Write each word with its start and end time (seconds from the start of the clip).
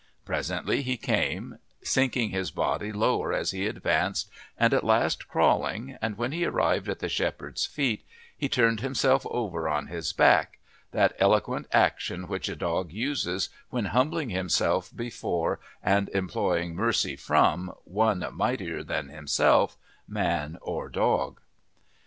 Presently 0.25 0.81
he 0.81 0.97
came, 0.97 1.59
sinking 1.83 2.31
his 2.31 2.49
body 2.49 2.91
lower 2.91 3.31
as 3.33 3.51
he 3.51 3.67
advanced 3.67 4.31
and 4.57 4.73
at 4.73 4.83
last 4.83 5.27
crawling, 5.27 5.95
and 6.01 6.17
when 6.17 6.31
he 6.31 6.43
arrived 6.43 6.89
at 6.89 6.97
the 6.97 7.07
shepherd's 7.07 7.67
feet 7.67 8.03
he 8.35 8.49
turned 8.49 8.79
himself 8.79 9.27
over 9.29 9.69
on 9.69 9.85
his 9.85 10.11
back 10.11 10.57
that 10.91 11.13
eloquent 11.19 11.67
action 11.71 12.27
which 12.27 12.49
a 12.49 12.55
dog 12.55 12.91
uses 12.91 13.49
when 13.69 13.85
humbling 13.93 14.31
himself 14.31 14.89
before 14.95 15.59
and 15.83 16.09
imploring 16.15 16.73
mercy 16.73 17.15
from 17.15 17.71
one 17.83 18.25
mightier 18.33 18.81
than 18.83 19.09
himself, 19.09 19.77
man 20.07 20.57
or 20.63 20.89
dog. 20.89 21.39